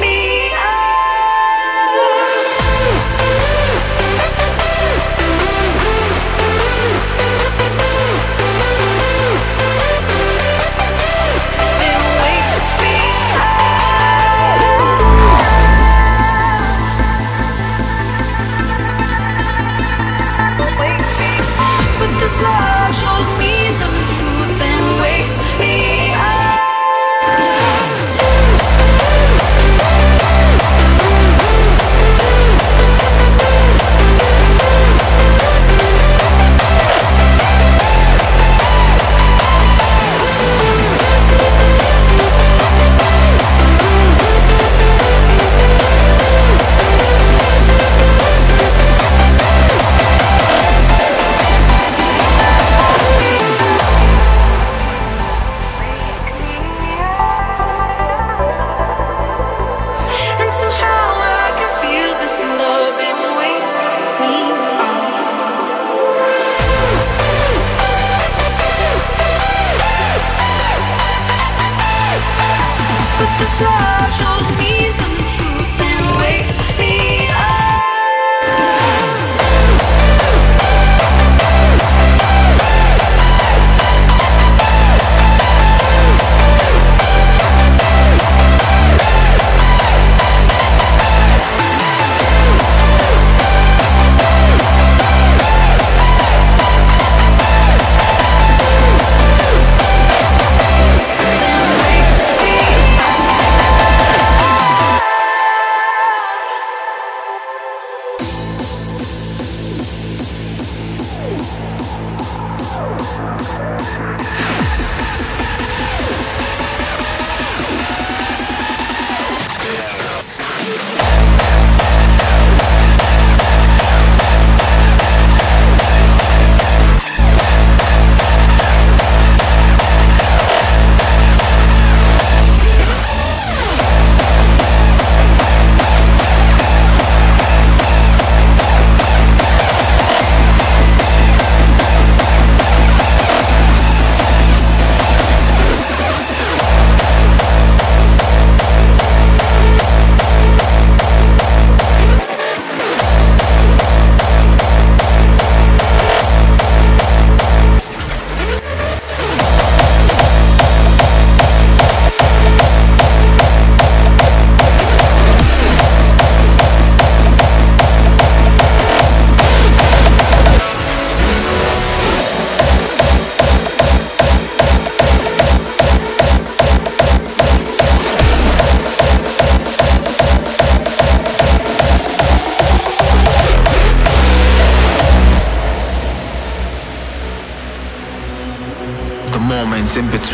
me 0.00 0.37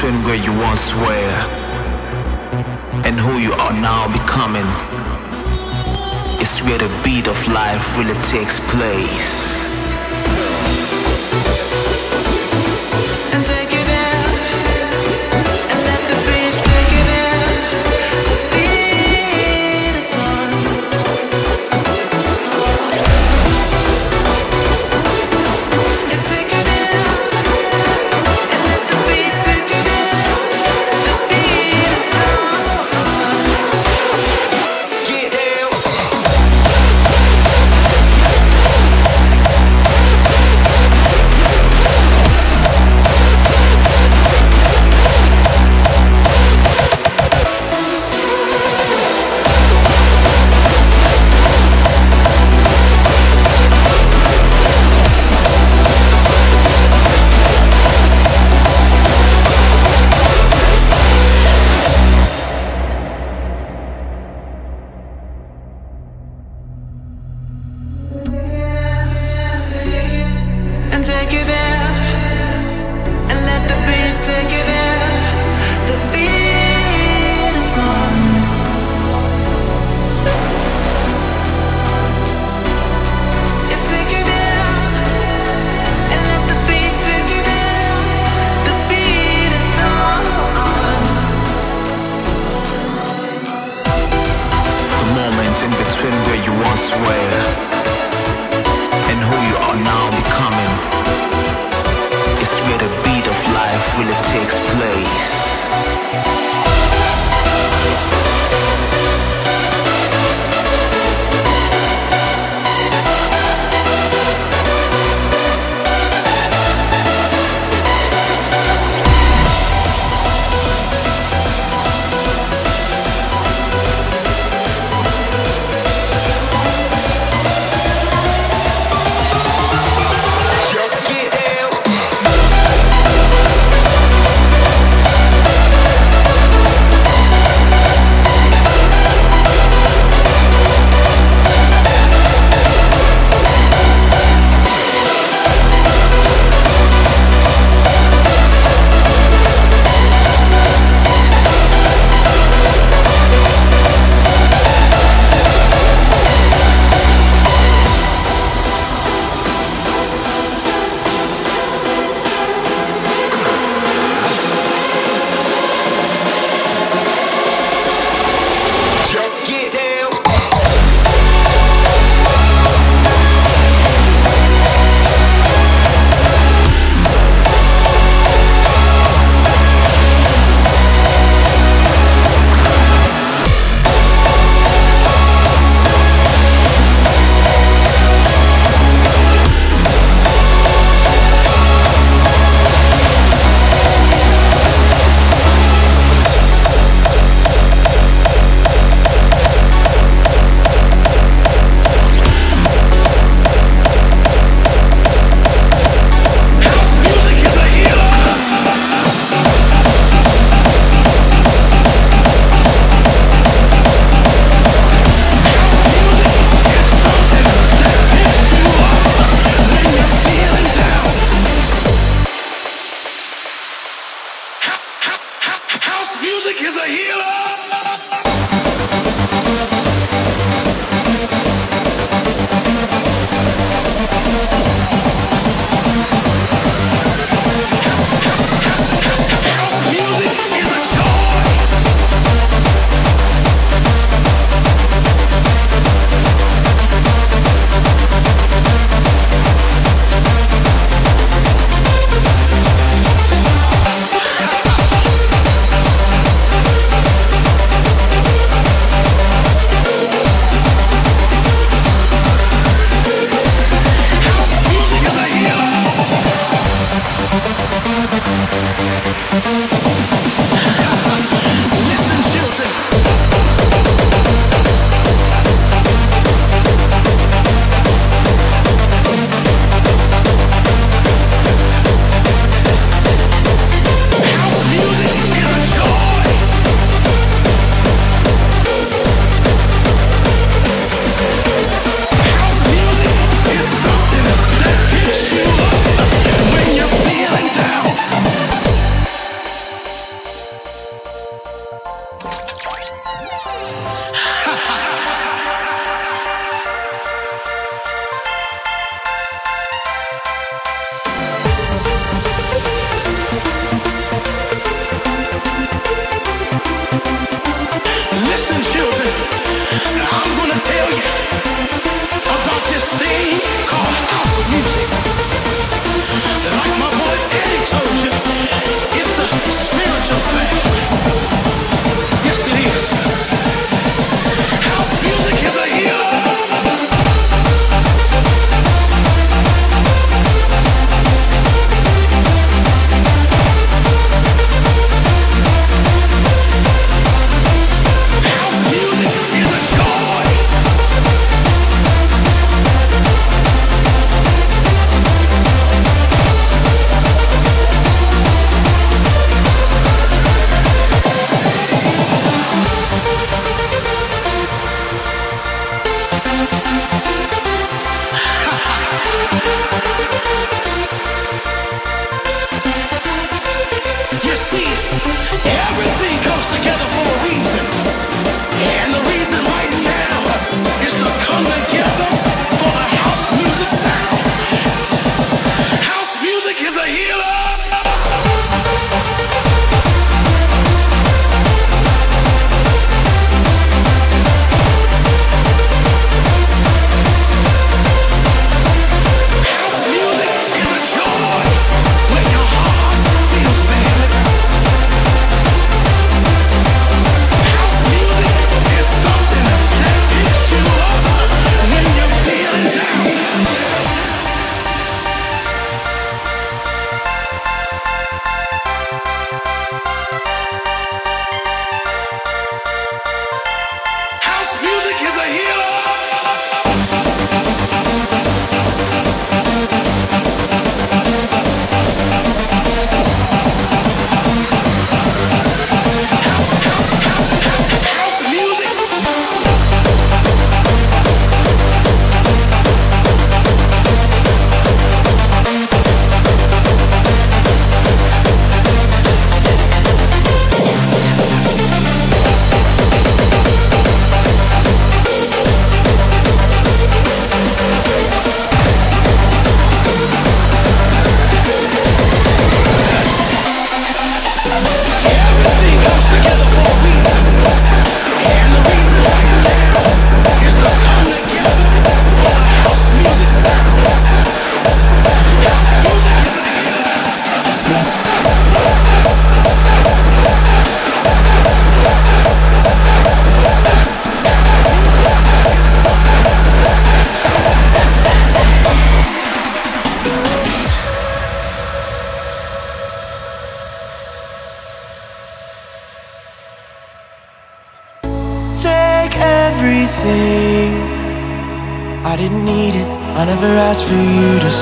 where 0.04 0.34
you 0.34 0.52
once 0.52 0.94
were. 0.96 1.13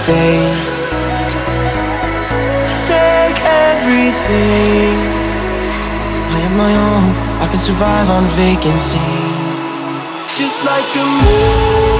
stay. 0.02 0.38
Take 2.90 3.38
everything. 3.68 4.94
I 6.34 6.38
am 6.46 6.54
my 6.56 6.72
own. 6.90 7.08
I 7.42 7.46
can 7.50 7.58
survive 7.58 8.08
on 8.10 8.24
vacancy. 8.44 9.08
Just 10.36 10.64
like 10.64 10.90
a 11.02 11.06
moon. 11.22 11.91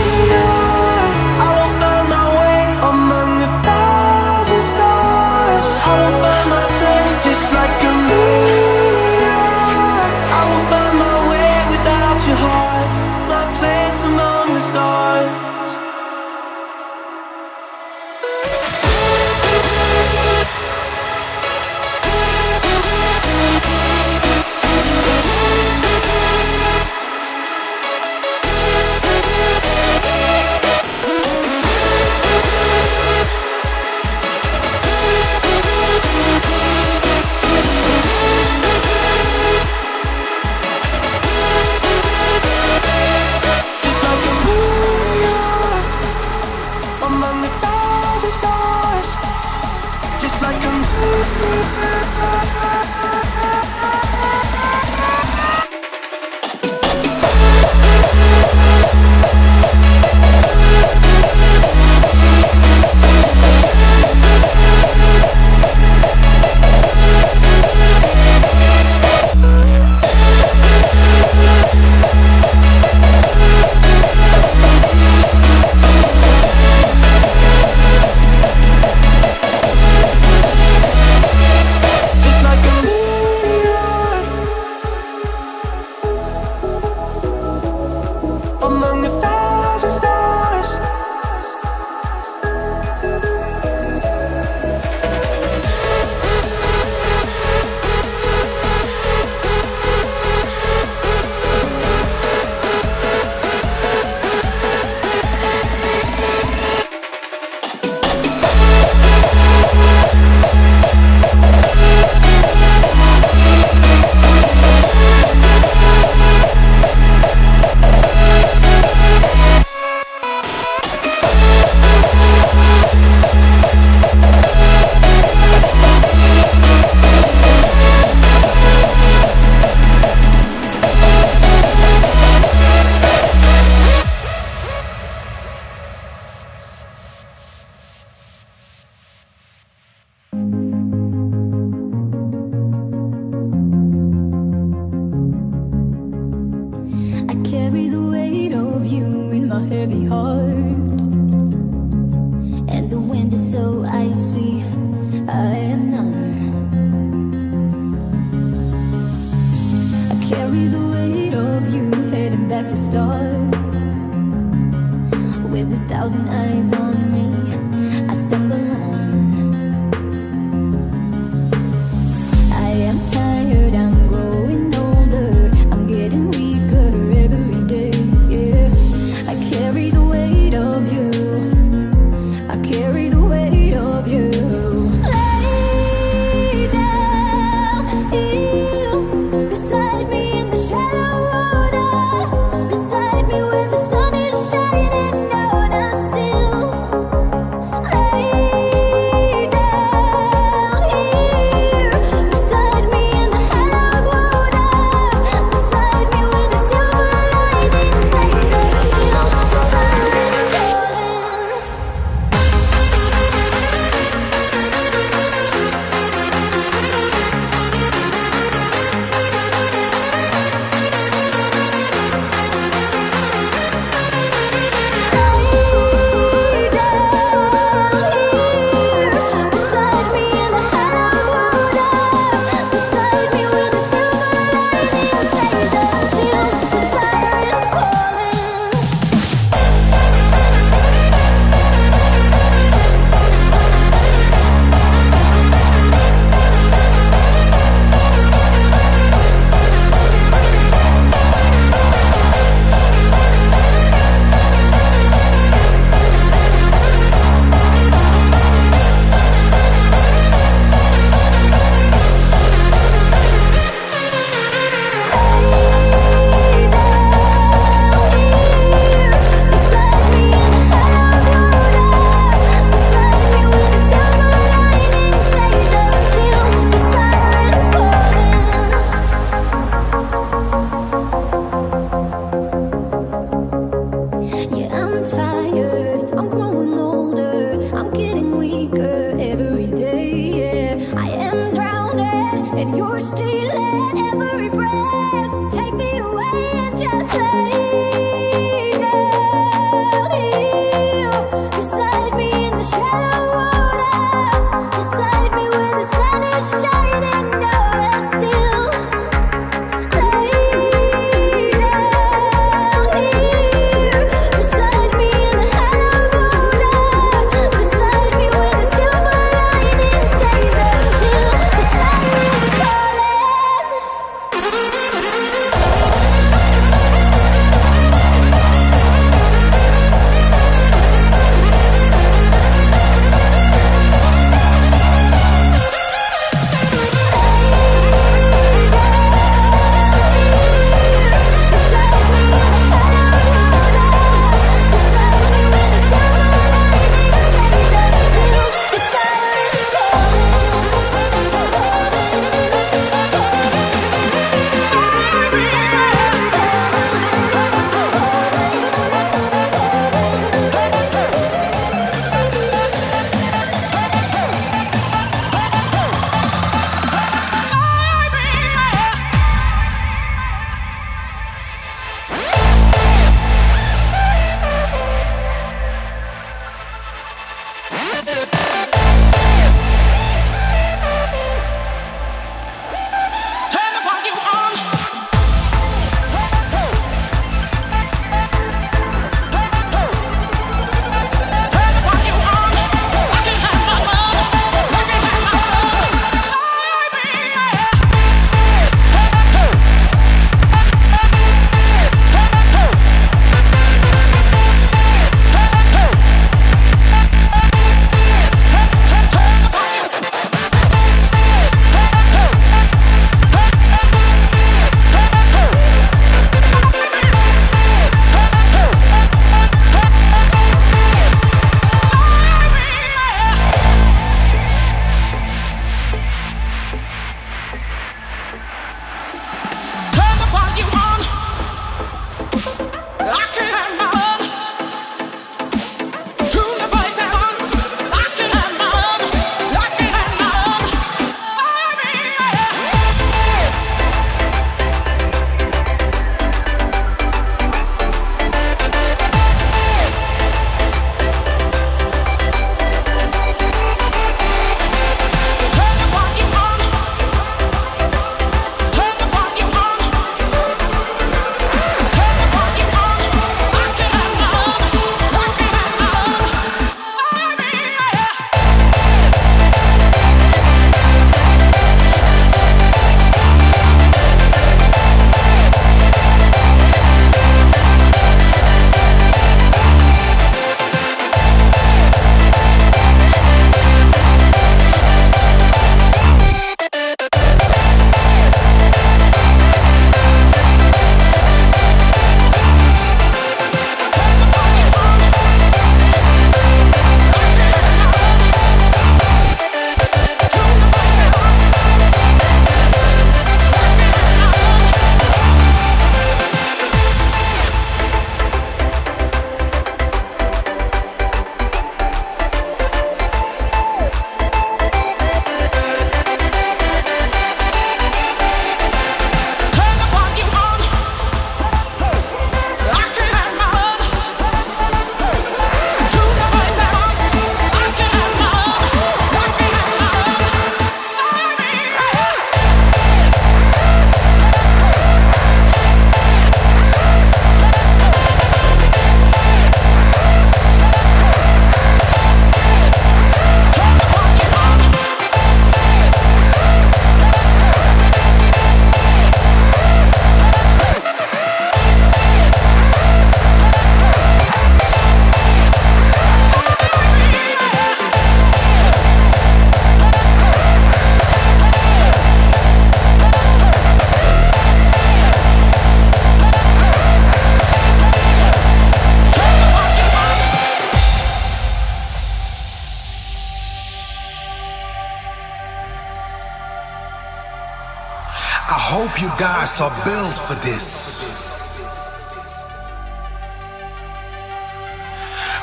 Are 579.63 579.85
built 579.85 580.19
for 580.19 580.35
this. 580.43 581.07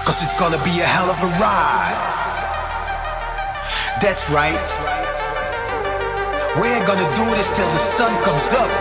Cause 0.04 0.20
it's 0.24 0.36
gonna 0.36 0.62
be 0.68 0.76
a 0.84 0.90
hell 0.96 1.08
of 1.08 1.16
a 1.24 1.32
ride. 1.40 1.96
That's 4.04 4.30
right. 4.30 4.68
We're 6.60 6.84
gonna 6.86 7.08
do 7.16 7.28
this 7.40 7.50
till 7.56 7.70
the 7.72 7.80
sun 7.80 8.12
comes 8.28 8.52
up. 8.60 8.72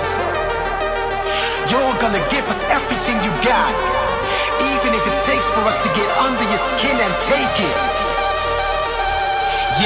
You're 1.71 1.97
gonna 2.03 2.25
give 2.35 2.43
us 2.51 2.65
everything 2.67 3.23
you 3.23 3.31
got. 3.47 3.75
Even 4.59 4.91
if 4.91 5.05
it 5.07 5.19
takes 5.25 5.47
for 5.55 5.63
us 5.71 5.79
to 5.87 5.89
get 5.95 6.09
under 6.19 6.43
your 6.51 6.63
skin 6.73 6.99
and 6.99 7.15
take 7.31 7.57
it. 7.63 7.79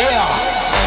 Yeah. 0.00 0.81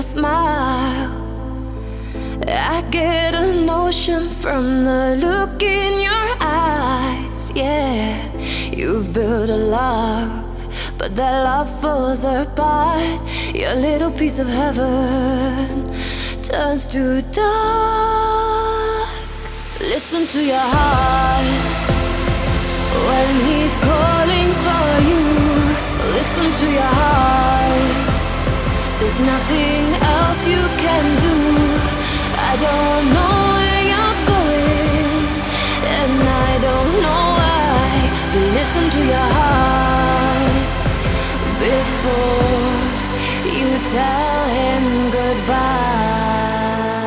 Your 0.00 0.08
smile. 0.08 1.12
I 2.46 2.82
get 2.90 3.34
a 3.34 3.52
notion 3.64 4.30
from 4.30 4.84
the 4.84 5.16
look 5.26 5.62
in 5.62 6.00
your 6.00 6.26
eyes. 6.40 7.52
Yeah, 7.54 8.08
you've 8.72 9.12
built 9.12 9.50
a 9.50 9.56
love, 9.56 10.94
but 10.96 11.14
that 11.16 11.44
love 11.44 11.68
falls 11.82 12.24
apart. 12.24 13.20
Your 13.54 13.74
little 13.74 14.10
piece 14.10 14.38
of 14.38 14.48
heaven 14.48 15.92
turns 16.42 16.88
to 16.94 17.20
dark. 17.32 19.08
Listen 19.80 20.22
to 20.34 20.40
your 20.52 20.66
heart 20.76 21.46
when 23.08 23.30
he's 23.48 23.74
calling 23.88 24.50
for 24.64 24.86
you. 25.10 25.22
Listen 26.16 26.46
to 26.60 26.66
your 26.72 26.92
heart. 27.00 27.99
Nothing 29.26 29.84
else 30.02 30.46
you 30.46 30.62
can 30.84 31.04
do. 31.20 31.36
I 32.50 32.52
don't 32.66 33.04
know 33.16 33.36
where 33.56 33.82
you're 33.92 34.18
going, 34.34 35.28
and 35.98 36.22
I 36.46 36.50
don't 36.66 36.92
know 37.04 37.24
why. 37.38 37.88
Listen 38.58 38.84
to 38.96 39.00
your 39.12 39.28
heart 39.36 40.64
before 41.60 42.70
you 43.58 43.68
tell 43.92 44.42
him 44.58 44.84
goodbye. 45.10 46.99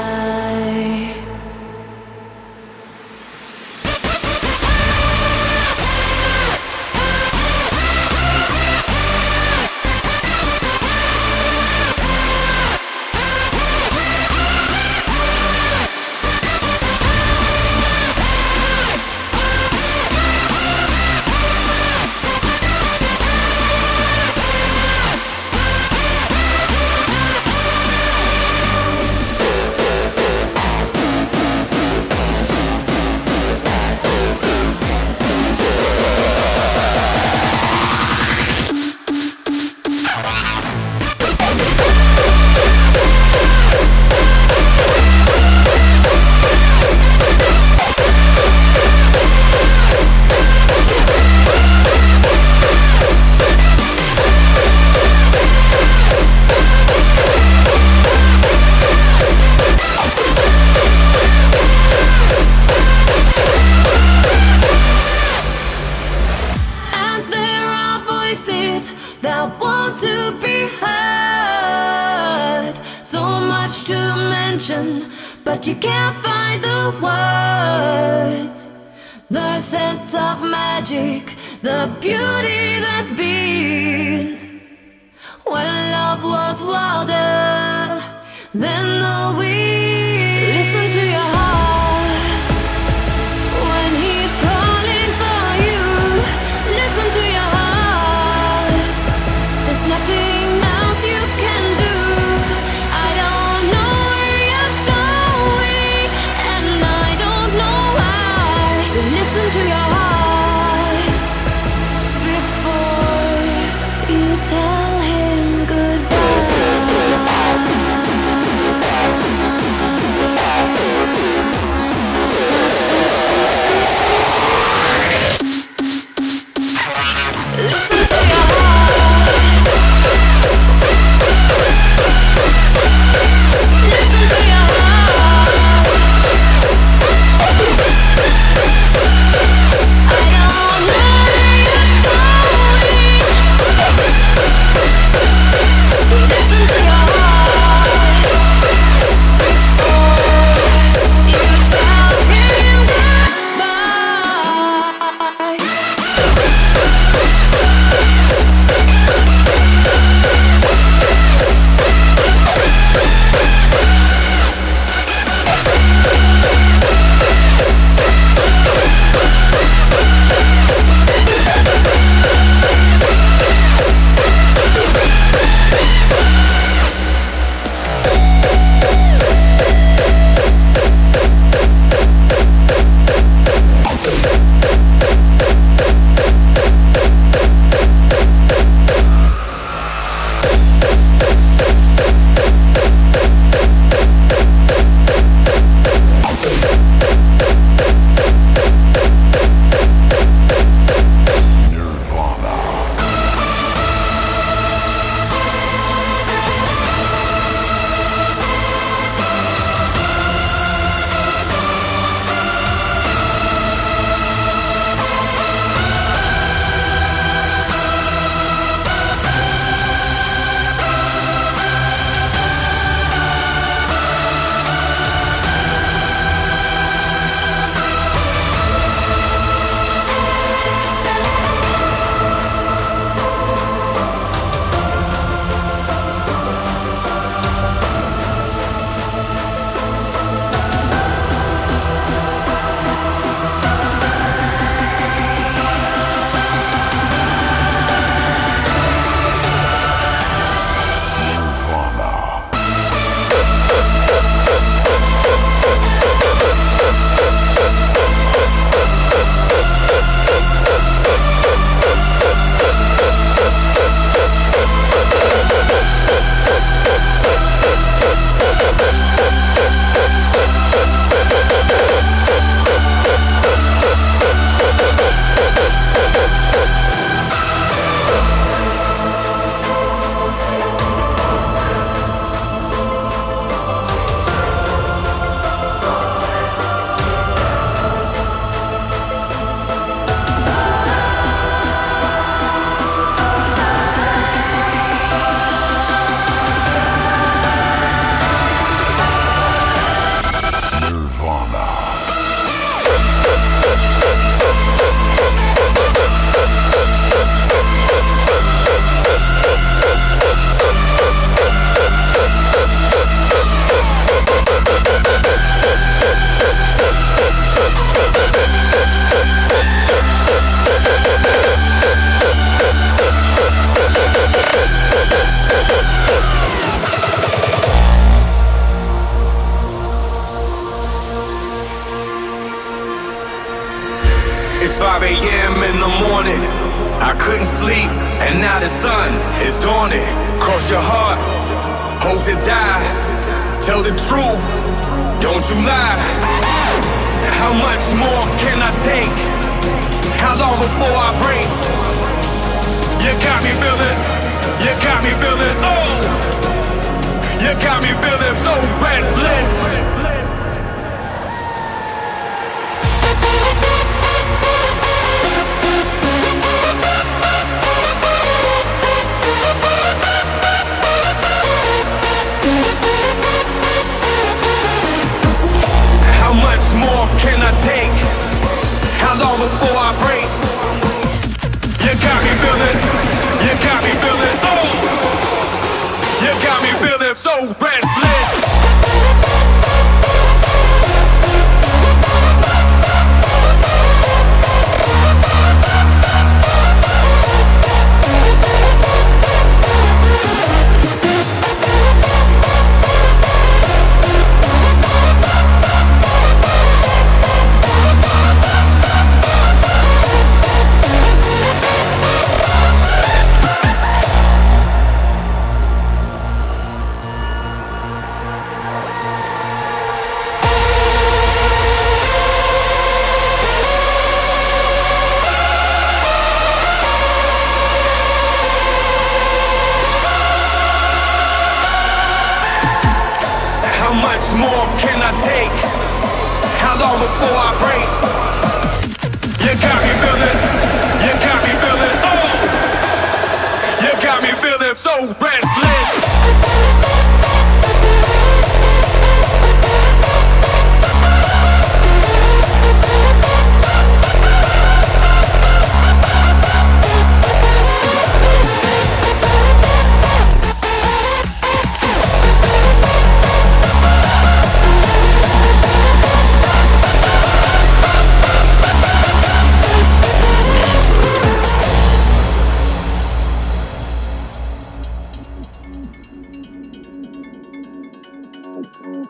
Thank 478.53 479.03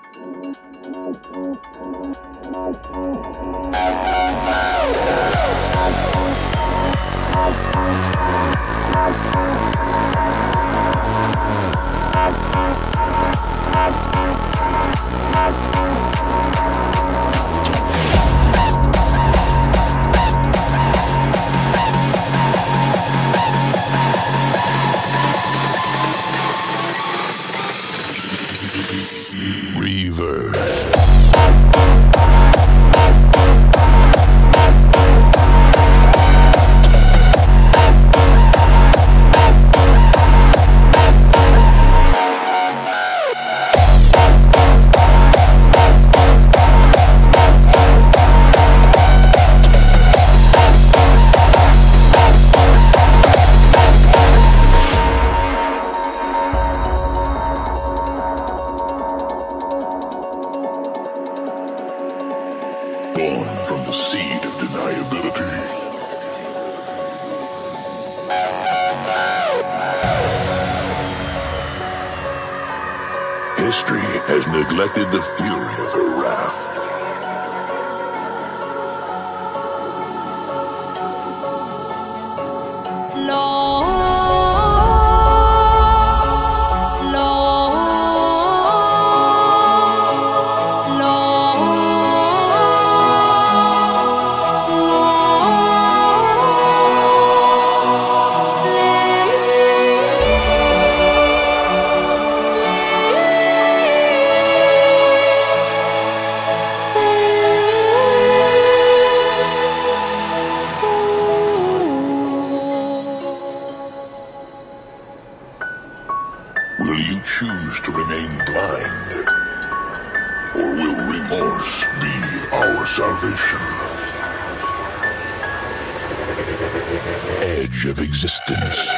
of 127.90 128.00
existence. 128.00 128.93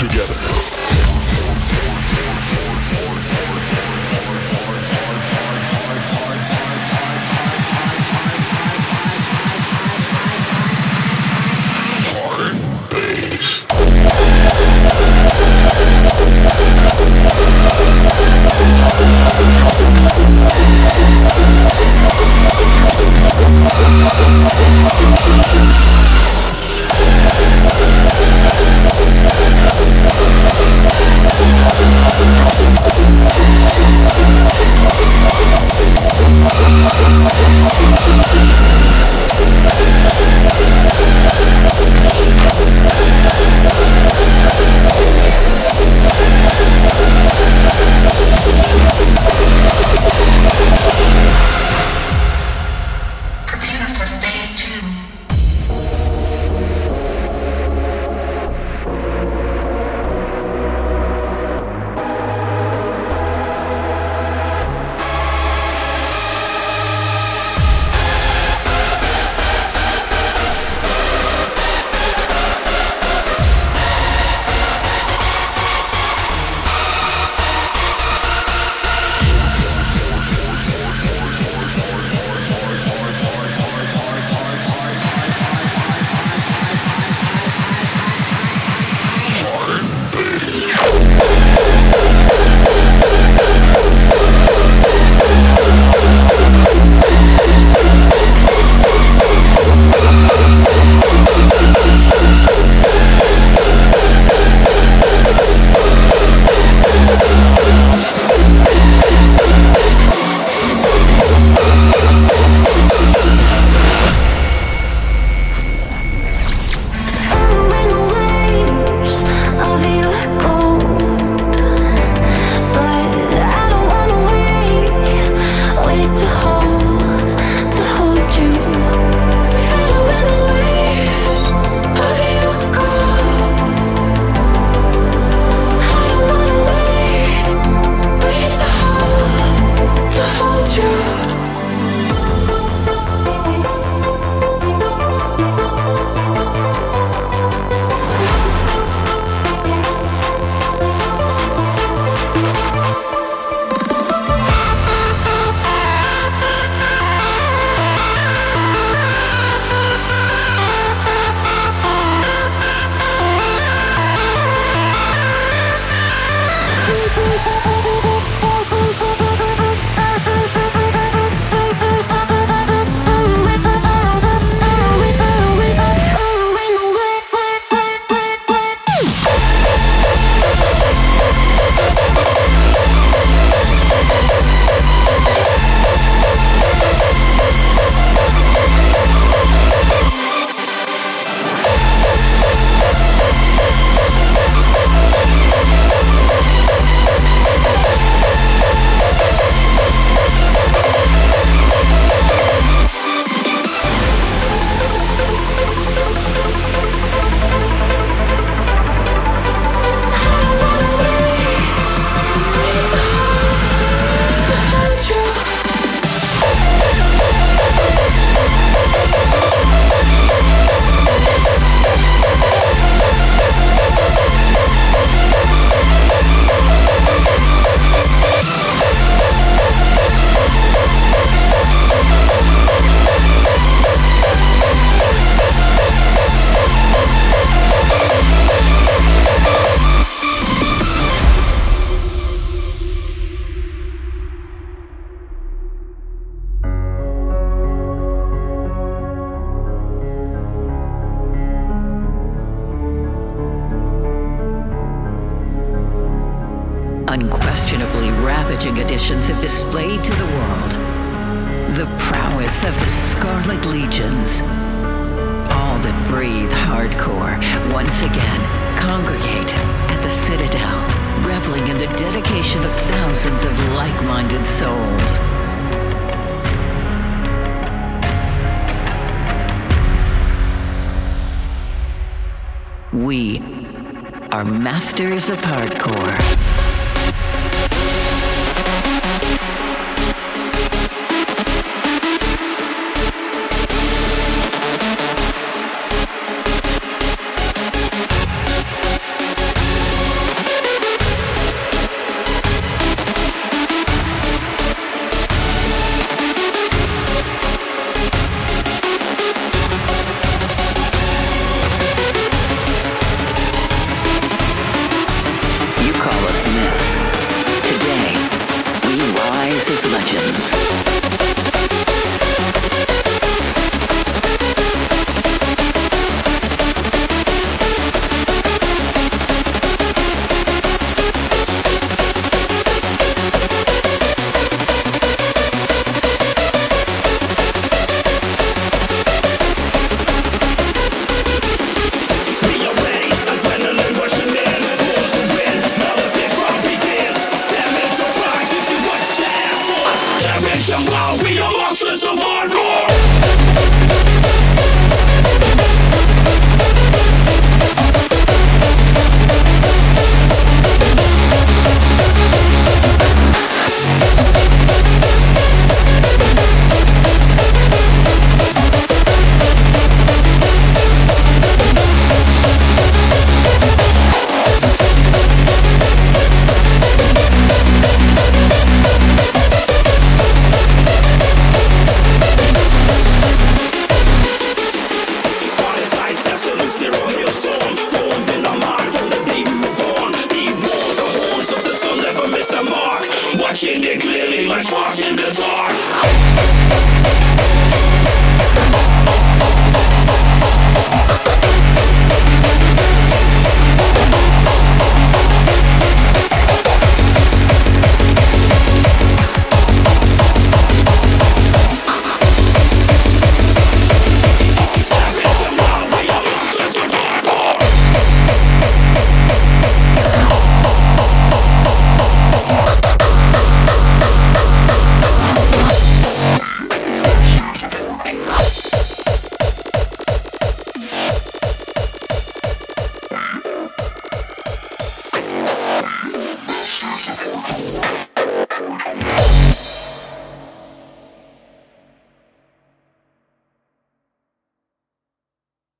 together. 0.00 0.49